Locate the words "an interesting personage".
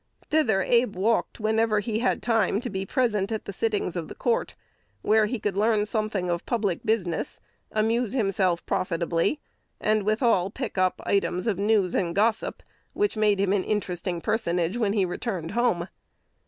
13.53-14.75